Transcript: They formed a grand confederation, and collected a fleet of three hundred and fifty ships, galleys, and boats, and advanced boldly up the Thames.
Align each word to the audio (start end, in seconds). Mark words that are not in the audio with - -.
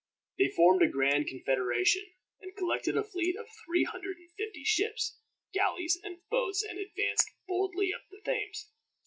They 0.39 0.47
formed 0.47 0.81
a 0.81 0.89
grand 0.89 1.27
confederation, 1.27 2.01
and 2.41 2.55
collected 2.55 2.97
a 2.97 3.03
fleet 3.03 3.35
of 3.37 3.45
three 3.63 3.83
hundred 3.83 4.17
and 4.17 4.31
fifty 4.35 4.63
ships, 4.63 5.19
galleys, 5.53 5.95
and 6.03 6.27
boats, 6.27 6.63
and 6.63 6.79
advanced 6.79 7.29
boldly 7.47 7.93
up 7.93 8.01
the 8.09 8.19
Thames. 8.25 8.71